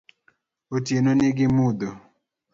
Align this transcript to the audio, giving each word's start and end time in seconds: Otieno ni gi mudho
Otieno 0.75 1.11
ni 1.17 1.29
gi 1.37 1.47
mudho 1.55 1.89